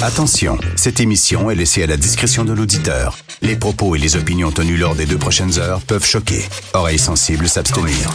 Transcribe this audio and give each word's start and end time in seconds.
Attention, 0.00 0.56
cette 0.76 1.00
émission 1.00 1.50
est 1.50 1.56
laissée 1.56 1.82
à 1.82 1.86
la 1.88 1.96
discrétion 1.96 2.44
de 2.44 2.52
l'auditeur. 2.52 3.18
Les 3.42 3.56
propos 3.56 3.96
et 3.96 3.98
les 3.98 4.14
opinions 4.14 4.52
tenues 4.52 4.76
lors 4.76 4.94
des 4.94 5.06
deux 5.06 5.18
prochaines 5.18 5.58
heures 5.58 5.80
peuvent 5.80 6.04
choquer. 6.04 6.44
Oreilles 6.72 7.00
sensibles 7.00 7.48
s'abstenir. 7.48 8.08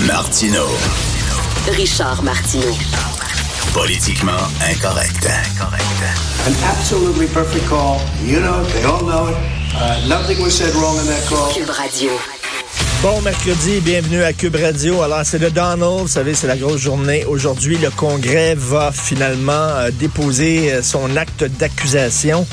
Martino. 0.00 0.66
Richard 1.70 2.24
Martineau. 2.24 2.76
Politiquement 3.72 4.32
incorrect. 4.68 5.24
An 6.46 6.52
absolutely 6.64 7.28
perfect 7.28 7.68
call. 7.68 8.00
You 8.24 8.40
know 8.40 8.60
it. 8.62 8.72
They 8.72 8.84
all 8.84 9.04
know 9.04 9.28
it. 9.28 9.36
Uh, 9.74 10.04
nothing 10.08 10.42
was 10.42 10.50
said 10.50 10.74
wrong 10.74 10.98
in 10.98 11.06
that 11.06 11.24
call. 11.28 11.52
Cube 11.52 11.70
Radio. 11.70 12.41
Bon 13.02 13.20
mercredi, 13.20 13.80
bienvenue 13.80 14.22
à 14.22 14.32
Cube 14.32 14.54
Radio. 14.54 15.02
Alors, 15.02 15.22
c'est 15.24 15.40
le 15.40 15.50
Donald, 15.50 16.02
vous 16.02 16.06
savez, 16.06 16.34
c'est 16.34 16.46
la 16.46 16.56
grosse 16.56 16.80
journée. 16.82 17.24
Aujourd'hui, 17.24 17.76
le 17.76 17.90
Congrès 17.90 18.54
va 18.54 18.92
finalement 18.92 19.52
euh, 19.52 19.90
déposer 19.90 20.72
euh, 20.72 20.82
son 20.82 21.16
acte 21.16 21.42
d'accusation. 21.42 22.46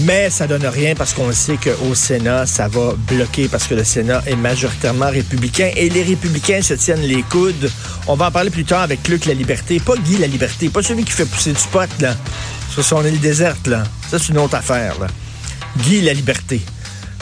Mais 0.00 0.28
ça 0.28 0.46
donne 0.46 0.66
rien 0.66 0.94
parce 0.94 1.14
qu'on 1.14 1.32
sait 1.32 1.56
qu'au 1.56 1.94
Sénat, 1.94 2.44
ça 2.44 2.68
va 2.68 2.92
bloquer 3.10 3.48
parce 3.48 3.66
que 3.66 3.74
le 3.74 3.82
Sénat 3.82 4.22
est 4.26 4.36
majoritairement 4.36 5.08
républicain 5.08 5.70
et 5.74 5.88
les 5.88 6.02
républicains 6.02 6.60
se 6.60 6.74
tiennent 6.74 7.00
les 7.00 7.22
coudes. 7.22 7.70
On 8.08 8.14
va 8.14 8.26
en 8.26 8.30
parler 8.30 8.50
plus 8.50 8.66
tard 8.66 8.82
avec 8.82 9.08
Luc 9.08 9.24
La 9.24 9.32
Liberté, 9.32 9.80
pas 9.80 9.96
Guy 9.96 10.18
La 10.18 10.26
Liberté, 10.26 10.68
pas 10.68 10.82
celui 10.82 11.04
qui 11.04 11.12
fait 11.12 11.24
pousser 11.24 11.54
du 11.54 11.66
pot, 11.72 11.88
là, 12.00 12.14
sur 12.70 12.84
son 12.84 13.02
île 13.06 13.20
déserte, 13.20 13.66
là. 13.66 13.84
Ça, 14.10 14.18
c'est 14.18 14.28
une 14.28 14.38
autre 14.38 14.56
affaire, 14.56 14.98
là. 15.00 15.06
Guy 15.78 16.02
La 16.02 16.12
Liberté. 16.12 16.60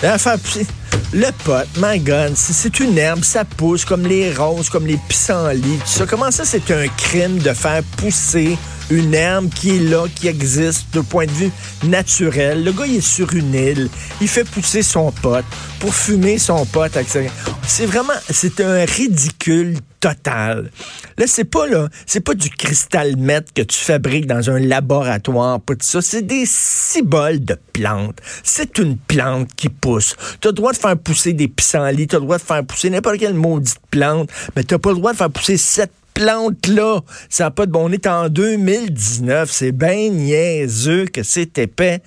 L'affaire 0.02 0.36
pousser. 0.40 0.66
Le 1.12 1.30
pot, 1.44 1.66
my 1.78 1.98
God, 1.98 2.32
c'est- 2.36 2.80
une 2.80 2.98
herbe, 2.98 3.22
ça 3.24 3.44
pousse 3.44 3.84
comme 3.84 4.06
les 4.06 4.32
roses, 4.34 4.68
comme 4.68 4.86
les 4.86 4.98
pissenlits, 5.08 5.78
tout 5.78 5.86
ça. 5.86 6.06
Comment 6.06 6.30
ça, 6.30 6.44
c'est 6.44 6.70
un 6.70 6.86
crime 6.88 7.38
de 7.38 7.52
faire 7.52 7.82
pousser 7.96 8.56
une 8.90 9.14
herbe 9.14 9.48
qui 9.52 9.76
est 9.76 9.80
là, 9.80 10.06
qui 10.14 10.28
existe 10.28 10.86
de 10.94 11.00
point 11.00 11.26
de 11.26 11.30
vue 11.32 11.50
naturel? 11.84 12.64
Le 12.64 12.72
gars, 12.72 12.86
il 12.86 12.96
est 12.96 13.00
sur 13.00 13.32
une 13.34 13.54
île, 13.54 13.88
il 14.20 14.28
fait 14.28 14.44
pousser 14.44 14.82
son 14.82 15.10
pot 15.12 15.44
pour 15.80 15.94
fumer 15.94 16.38
son 16.38 16.64
pot. 16.66 16.82
avec 16.96 17.08
sa- 17.08 17.20
C'est 17.66 17.86
vraiment, 17.86 18.12
c'est 18.30 18.60
un 18.60 18.84
ridicule 18.84 19.78
total. 20.00 20.70
Là, 21.18 21.24
c'est 21.26 21.44
pas 21.44 21.66
là, 21.66 21.88
c'est 22.06 22.20
pas 22.20 22.34
du 22.34 22.48
cristal 22.50 23.16
mètre 23.16 23.52
que 23.52 23.62
tu 23.62 23.78
fabriques 23.78 24.26
dans 24.26 24.50
un 24.50 24.58
laboratoire, 24.60 25.60
pas 25.60 25.74
de 25.74 25.82
ça. 25.82 26.00
C'est 26.00 26.22
des 26.22 26.44
ciboles 26.46 27.44
de 27.44 27.56
plantes. 27.72 28.18
C'est 28.44 28.78
une 28.78 28.96
plante 28.98 29.48
qui 29.56 29.68
pousse. 29.68 30.14
Tu 30.40 30.48
as 30.48 30.50
le 30.50 30.54
droit 30.56 30.72
de 30.72 30.76
faire 30.76 30.96
pousser 30.96 31.32
des 31.32 31.48
pissenlits, 31.48 32.06
tu 32.06 32.16
as 32.16 32.18
le 32.18 32.24
droit 32.24 32.38
de 32.38 32.42
faire 32.42 32.64
pousser 32.64 32.90
n'importe 32.90 33.18
quelle 33.18 33.34
maudite 33.34 33.78
plante, 33.90 34.30
mais 34.54 34.62
tu 34.64 34.78
pas 34.78 34.90
le 34.90 34.96
droit 34.96 35.12
de 35.12 35.16
faire 35.16 35.30
pousser 35.30 35.56
cette 35.56 35.92
plante-là. 36.16 37.00
Ça 37.28 37.44
n'a 37.44 37.50
pas 37.50 37.66
de 37.66 37.72
bon. 37.72 37.88
On 37.88 37.92
est 37.92 38.06
en 38.06 38.28
2019. 38.28 39.50
C'est 39.50 39.72
bien 39.72 40.10
niaiseux 40.10 41.06
que 41.06 41.22
c'est 41.22 41.58
épais. 41.58 42.00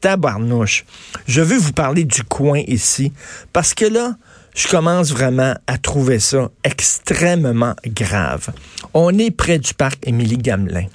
Tabarnouche. 0.00 0.84
Je 1.26 1.42
veux 1.42 1.58
vous 1.58 1.72
parler 1.72 2.04
du 2.04 2.22
coin 2.22 2.60
ici 2.66 3.12
parce 3.52 3.74
que 3.74 3.86
là, 3.86 4.16
je 4.54 4.68
commence 4.68 5.10
vraiment 5.10 5.54
à 5.66 5.78
trouver 5.78 6.20
ça 6.20 6.50
extrêmement 6.64 7.74
grave. 7.84 8.50
On 8.94 9.18
est 9.18 9.30
près 9.30 9.58
du 9.58 9.74
parc 9.74 10.06
Émilie 10.06 10.38
Gamelin. 10.38 10.86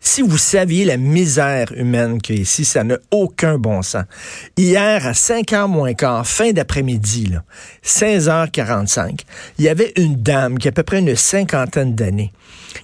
Si 0.00 0.22
vous 0.22 0.38
saviez 0.38 0.84
la 0.84 0.96
misère 0.96 1.72
humaine 1.76 2.20
qu'il 2.22 2.36
y 2.36 2.38
a 2.38 2.42
ici, 2.42 2.64
ça 2.64 2.84
n'a 2.84 2.98
aucun 3.10 3.58
bon 3.58 3.82
sens. 3.82 4.04
Hier, 4.56 5.06
à 5.06 5.12
5h 5.12 5.68
moins 5.68 5.94
quart, 5.94 6.26
fin 6.26 6.52
d'après-midi, 6.52 7.26
là, 7.26 7.42
16h45, 7.84 9.20
il 9.58 9.64
y 9.64 9.68
avait 9.68 9.92
une 9.96 10.16
dame 10.16 10.58
qui 10.58 10.68
a 10.68 10.70
à 10.70 10.72
peu 10.72 10.84
près 10.84 11.00
une 11.00 11.16
cinquantaine 11.16 11.94
d'années, 11.94 12.32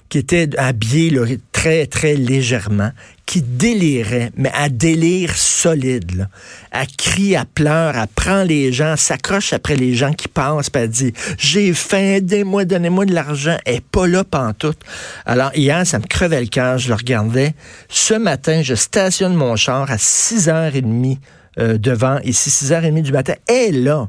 qui 0.09 0.17
était 0.17 0.49
habillée 0.57 1.09
là, 1.09 1.25
très, 1.65 1.87
très 1.87 2.13
légèrement, 2.13 2.91
qui 3.25 3.41
délirait, 3.41 4.31
mais 4.37 4.51
à 4.53 4.69
délire 4.69 5.35
solide. 5.35 6.15
Là. 6.15 6.27
Elle 6.71 6.85
crie, 6.95 7.33
elle 7.33 7.45
pleure, 7.55 7.97
elle 7.97 8.07
prend 8.13 8.43
les 8.43 8.71
gens, 8.71 8.95
s'accroche 8.95 9.51
après 9.51 9.75
les 9.75 9.95
gens 9.95 10.13
qui 10.13 10.27
passent, 10.27 10.69
puis 10.69 10.83
elle 10.83 10.89
dit 10.89 11.13
«J'ai 11.39 11.73
faim, 11.73 12.17
aidez-moi, 12.17 12.65
donnez-moi 12.65 13.05
de 13.05 13.15
l'argent.» 13.15 13.57
Elle 13.65 13.75
n'est 13.75 13.81
pas 13.81 14.05
là 14.05 14.23
pantoute. 14.23 14.77
Alors, 15.25 15.49
hier, 15.55 15.87
ça 15.87 15.97
me 15.97 16.05
crevait 16.05 16.41
le 16.41 16.47
cœur, 16.47 16.77
je 16.77 16.87
le 16.89 16.93
regardais. 16.93 17.55
Ce 17.89 18.13
matin, 18.13 18.61
je 18.61 18.75
stationne 18.75 19.33
mon 19.33 19.55
char 19.55 19.89
à 19.89 19.95
6h30 19.95 21.17
euh, 21.57 21.79
devant, 21.79 22.19
ici, 22.19 22.51
6h30 22.51 23.01
du 23.01 23.11
matin. 23.11 23.33
Elle 23.47 23.55
est 23.55 23.71
là. 23.71 24.07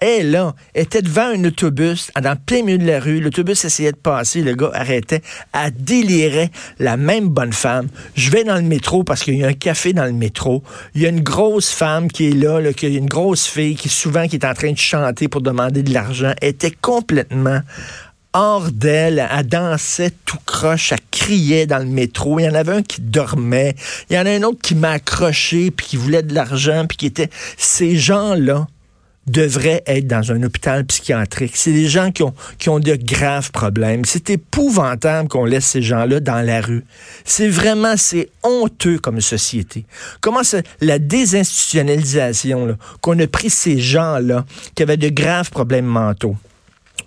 Elle, 0.00 0.30
là, 0.30 0.54
était 0.74 1.02
devant 1.02 1.32
un 1.34 1.44
autobus, 1.44 2.10
dans 2.20 2.36
plein 2.36 2.62
milieu 2.62 2.78
de 2.78 2.86
la 2.86 3.00
rue. 3.00 3.20
L'autobus 3.20 3.64
essayait 3.64 3.92
de 3.92 3.96
passer, 3.96 4.42
le 4.42 4.54
gars 4.54 4.70
arrêtait. 4.74 5.22
Elle 5.52 5.72
délirait 5.74 6.50
la 6.78 6.96
même 6.96 7.28
bonne 7.28 7.52
femme. 7.52 7.88
Je 8.14 8.30
vais 8.30 8.44
dans 8.44 8.56
le 8.56 8.62
métro 8.62 9.04
parce 9.04 9.22
qu'il 9.22 9.36
y 9.36 9.44
a 9.44 9.48
un 9.48 9.54
café 9.54 9.92
dans 9.92 10.04
le 10.04 10.12
métro. 10.12 10.62
Il 10.94 11.02
y 11.02 11.06
a 11.06 11.08
une 11.08 11.22
grosse 11.22 11.70
femme 11.70 12.10
qui 12.10 12.28
est 12.28 12.34
là, 12.34 12.60
une 12.82 13.06
grosse 13.06 13.46
fille 13.46 13.76
qui 13.76 13.88
souvent 13.88 14.28
qui 14.28 14.36
est 14.36 14.44
en 14.44 14.54
train 14.54 14.72
de 14.72 14.78
chanter 14.78 15.28
pour 15.28 15.40
demander 15.40 15.82
de 15.82 15.92
l'argent. 15.92 16.32
Était 16.42 16.70
complètement 16.70 17.60
hors 18.32 18.70
d'elle, 18.70 19.26
elle 19.34 19.46
dansait 19.46 20.12
tout 20.26 20.38
croche, 20.44 20.92
elle 20.92 20.98
criait 21.10 21.66
dans 21.66 21.78
le 21.78 21.86
métro. 21.86 22.38
Il 22.38 22.44
y 22.44 22.48
en 22.48 22.54
avait 22.54 22.72
un 22.72 22.82
qui 22.82 23.00
dormait. 23.00 23.74
Il 24.10 24.16
y 24.16 24.18
en 24.18 24.26
a 24.26 24.30
un 24.30 24.42
autre 24.42 24.58
qui 24.62 24.74
m'a 24.74 24.90
accroché 24.90 25.70
puis 25.70 25.86
qui 25.86 25.96
voulait 25.96 26.22
de 26.22 26.34
l'argent 26.34 26.84
puis 26.86 26.98
qui 26.98 27.06
était... 27.06 27.30
Ces 27.56 27.96
gens-là, 27.96 28.66
devraient 29.26 29.82
être 29.86 30.06
dans 30.06 30.32
un 30.32 30.42
hôpital 30.42 30.84
psychiatrique. 30.84 31.56
C'est 31.56 31.72
des 31.72 31.88
gens 31.88 32.12
qui 32.12 32.22
ont, 32.22 32.34
qui 32.58 32.68
ont 32.68 32.78
de 32.78 32.94
graves 32.94 33.50
problèmes. 33.50 34.04
C'est 34.04 34.30
épouvantable 34.30 35.28
qu'on 35.28 35.44
laisse 35.44 35.66
ces 35.66 35.82
gens-là 35.82 36.20
dans 36.20 36.44
la 36.44 36.60
rue. 36.60 36.84
C'est 37.24 37.48
vraiment, 37.48 37.96
c'est 37.96 38.30
honteux 38.42 38.98
comme 38.98 39.20
société. 39.20 39.84
Comment 40.20 40.44
c'est 40.44 40.64
la 40.80 40.98
désinstitutionnalisation, 40.98 42.76
qu'on 43.00 43.18
a 43.18 43.26
pris 43.26 43.50
ces 43.50 43.78
gens-là 43.78 44.44
qui 44.74 44.82
avaient 44.82 44.96
de 44.96 45.08
graves 45.08 45.50
problèmes 45.50 45.86
mentaux 45.86 46.36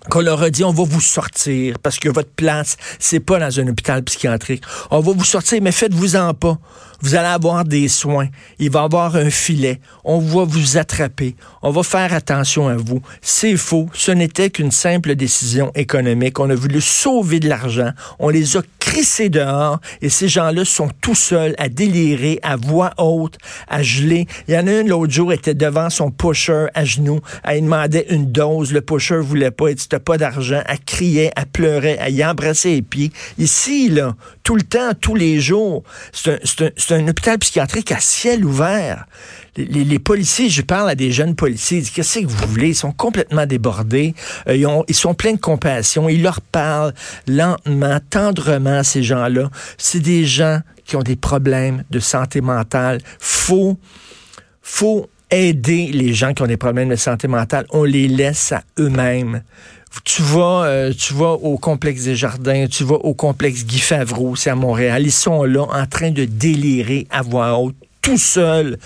qu'on 0.08 0.20
leur 0.20 0.42
a 0.42 0.50
dit 0.50 0.64
on 0.64 0.72
va 0.72 0.84
vous 0.84 1.00
sortir 1.00 1.78
parce 1.82 1.98
que 1.98 2.08
votre 2.08 2.30
place 2.30 2.76
c'est 2.98 3.20
pas 3.20 3.38
dans 3.38 3.60
un 3.60 3.68
hôpital 3.68 4.02
psychiatrique. 4.02 4.62
On 4.90 5.00
va 5.00 5.12
vous 5.12 5.24
sortir 5.24 5.60
mais 5.62 5.72
faites-vous-en 5.72 6.34
pas. 6.34 6.58
Vous 7.02 7.14
allez 7.14 7.28
avoir 7.28 7.64
des 7.64 7.88
soins. 7.88 8.28
Il 8.58 8.70
va 8.70 8.82
y 8.82 8.84
avoir 8.84 9.16
un 9.16 9.30
filet. 9.30 9.80
On 10.04 10.18
va 10.18 10.44
vous 10.44 10.76
attraper. 10.76 11.34
On 11.62 11.70
va 11.70 11.82
faire 11.82 12.12
attention 12.12 12.68
à 12.68 12.76
vous. 12.76 13.00
C'est 13.22 13.56
faux. 13.56 13.88
Ce 13.94 14.10
n'était 14.10 14.50
qu'une 14.50 14.70
simple 14.70 15.14
décision 15.14 15.72
économique. 15.74 16.38
On 16.38 16.50
a 16.50 16.54
voulu 16.54 16.80
sauver 16.82 17.40
de 17.40 17.48
l'argent. 17.48 17.90
On 18.18 18.28
les 18.28 18.58
a 18.58 18.62
crissés 18.78 19.30
dehors 19.30 19.80
et 20.02 20.10
ces 20.10 20.28
gens-là 20.28 20.64
sont 20.64 20.90
tout 21.00 21.14
seuls 21.14 21.54
à 21.56 21.68
délirer, 21.68 22.38
à 22.42 22.56
voix 22.56 22.92
haute, 22.98 23.38
à 23.68 23.82
geler. 23.82 24.26
Il 24.46 24.54
y 24.54 24.58
en 24.58 24.66
a 24.66 24.70
un 24.70 24.82
l'autre 24.82 25.12
jour 25.12 25.32
était 25.32 25.54
devant 25.54 25.88
son 25.88 26.10
pusher 26.10 26.66
à 26.74 26.84
genoux. 26.84 27.20
Elle 27.44 27.62
demandait 27.62 28.06
une 28.10 28.30
dose. 28.30 28.72
Le 28.72 28.82
pusher 28.82 29.20
voulait 29.20 29.50
pas. 29.50 29.70
Il 29.70 29.79
t'as 29.88 29.98
pas 30.00 30.18
d'argent. 30.18 30.62
Elle 30.66 30.80
criait, 30.80 31.30
elle 31.36 31.46
pleurait, 31.46 31.96
elle 32.00 32.14
y 32.14 32.24
embrassait 32.24 32.70
les 32.70 32.82
pieds. 32.82 33.10
Ici, 33.38 33.88
là, 33.88 34.14
tout 34.42 34.56
le 34.56 34.62
temps, 34.62 34.92
tous 35.00 35.14
les 35.14 35.40
jours, 35.40 35.82
c'est 36.12 36.30
un, 36.92 36.96
un- 36.96 37.08
hôpital 37.08 37.38
psychiatrique 37.38 37.92
à 37.92 38.00
ciel 38.00 38.44
ouvert. 38.44 39.06
Les, 39.56 39.84
les- 39.84 39.98
policiers, 39.98 40.48
je 40.48 40.62
parle 40.62 40.90
à 40.90 40.94
des 40.94 41.10
jeunes 41.12 41.34
policiers, 41.34 41.78
ils 41.78 41.80
disent 41.82 41.90
qu'est-ce 41.90 42.20
que 42.20 42.26
vous 42.26 42.46
voulez? 42.48 42.68
Ils 42.68 42.74
sont 42.74 42.92
complètement 42.92 43.46
débordés. 43.46 44.14
Euh, 44.48 44.82
ils 44.88 44.94
sont 44.94 45.14
pleins 45.14 45.32
de 45.34 45.40
compassion. 45.40 46.08
Ils 46.08 46.22
leur 46.22 46.40
parlent 46.40 46.94
lentement, 47.26 47.98
tendrement, 48.10 48.82
ces 48.82 49.02
gens-là. 49.02 49.50
C'est 49.76 50.00
des 50.00 50.24
gens 50.24 50.60
qui 50.84 50.96
ont 50.96 51.02
des 51.02 51.16
problèmes 51.16 51.84
de 51.90 52.00
santé 52.00 52.40
mentale. 52.40 53.00
Faut, 53.18 53.76
faut 54.62 55.08
aider 55.30 55.90
les 55.92 56.12
gens 56.12 56.34
qui 56.34 56.42
ont 56.42 56.46
des 56.46 56.56
problèmes 56.56 56.88
de 56.88 56.96
santé 56.96 57.28
mentale. 57.28 57.66
On 57.70 57.84
les 57.84 58.08
laisse 58.08 58.52
à 58.52 58.62
eux-mêmes. 58.78 59.42
Tu 60.04 60.22
vas, 60.22 60.64
euh, 60.64 60.92
tu 60.96 61.14
vas 61.14 61.32
au 61.32 61.58
complexe 61.58 62.04
des 62.04 62.14
Jardins, 62.14 62.66
tu 62.70 62.84
vas 62.84 62.94
au 62.94 63.12
complexe 63.12 63.64
Guy 63.66 63.80
Favreau, 63.80 64.36
c'est 64.36 64.50
à 64.50 64.54
Montréal. 64.54 65.02
Ils 65.04 65.12
sont 65.12 65.42
là 65.42 65.62
en 65.62 65.86
train 65.86 66.12
de 66.12 66.24
délirer 66.24 67.08
à 67.10 67.22
voix 67.22 67.58
haute 67.58 67.74
tout 68.02 68.18
seuls. 68.18 68.78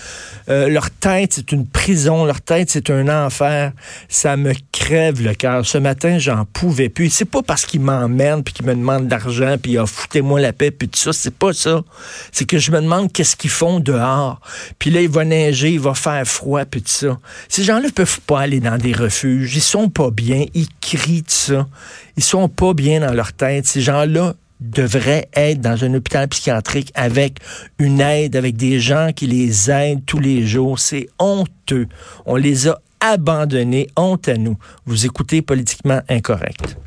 Euh, 0.49 0.67
leur 0.69 0.91
tête, 0.91 1.33
c'est 1.33 1.51
une 1.51 1.65
prison. 1.67 2.25
Leur 2.25 2.41
tête, 2.41 2.69
c'est 2.69 2.89
un 2.89 3.25
enfer. 3.25 3.71
Ça 4.09 4.37
me 4.37 4.53
crève 4.71 5.21
le 5.21 5.33
cœur. 5.33 5.65
Ce 5.65 5.77
matin, 5.77 6.17
j'en 6.17 6.45
pouvais 6.45 6.89
plus. 6.89 7.09
C'est 7.09 7.25
pas 7.25 7.41
parce 7.41 7.65
qu'ils 7.65 7.81
m'emmerdent 7.81 8.43
puis 8.43 8.53
qu'ils 8.53 8.65
me 8.65 8.75
demandent 8.75 9.07
d'argent 9.07 9.55
puis 9.61 9.77
ah, 9.77 9.85
foutez-moi 9.85 10.39
la 10.39 10.53
paix 10.53 10.71
puis 10.71 10.87
tout 10.87 10.99
ça. 10.99 11.13
C'est 11.13 11.33
pas 11.33 11.53
ça. 11.53 11.83
C'est 12.31 12.45
que 12.45 12.57
je 12.57 12.71
me 12.71 12.81
demande 12.81 13.11
qu'est-ce 13.11 13.35
qu'ils 13.35 13.49
font 13.49 13.79
dehors. 13.79 14.39
Puis 14.79 14.89
là, 14.89 15.01
il 15.01 15.09
va 15.09 15.25
neiger, 15.25 15.71
il 15.71 15.79
va 15.79 15.93
faire 15.93 16.25
froid 16.25 16.65
puis 16.65 16.81
tout 16.81 16.89
ça. 16.89 17.17
Ces 17.49 17.63
gens-là 17.63 17.89
peuvent 17.93 18.21
pas 18.21 18.41
aller 18.41 18.59
dans 18.59 18.77
des 18.77 18.93
refuges. 18.93 19.55
Ils 19.55 19.61
sont 19.61 19.89
pas 19.89 20.11
bien. 20.11 20.45
Ils 20.53 20.67
crient 20.81 21.23
tout 21.23 21.31
ça. 21.31 21.67
Ils 22.17 22.23
sont 22.23 22.47
pas 22.49 22.73
bien 22.73 22.99
dans 22.99 23.13
leur 23.13 23.33
tête. 23.33 23.65
Ces 23.65 23.81
gens-là 23.81 24.35
devraient 24.69 25.27
être 25.33 25.61
dans 25.61 25.83
un 25.83 25.93
hôpital 25.93 26.27
psychiatrique 26.27 26.91
avec 26.95 27.39
une 27.79 28.01
aide, 28.01 28.35
avec 28.35 28.57
des 28.57 28.79
gens 28.79 29.11
qui 29.15 29.27
les 29.27 29.71
aident 29.71 30.05
tous 30.05 30.19
les 30.19 30.45
jours. 30.45 30.79
C'est 30.79 31.07
honteux. 31.19 31.87
On 32.25 32.35
les 32.35 32.67
a 32.67 32.79
abandonné. 32.99 33.87
Honte 33.95 34.29
à 34.29 34.37
nous. 34.37 34.57
Vous 34.85 35.05
écoutez 35.05 35.41
politiquement 35.41 36.01
incorrect. 36.09 36.77